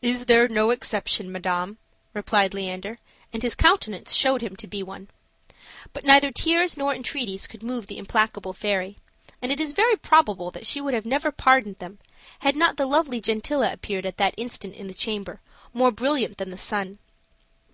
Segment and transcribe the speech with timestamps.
[0.00, 1.76] "Is there no exception, madam?"
[2.14, 2.96] replied Leander,
[3.34, 5.08] and his countenance showed him to be one.
[5.92, 8.96] But neither tears nor entreaties could move the implacable fairy;
[9.42, 11.98] and it is very probable that she would have never pardoned them,
[12.38, 15.42] had not the lovely Gentilla appeared at that instant in the chamber,
[15.74, 16.98] more brilliant than the sun.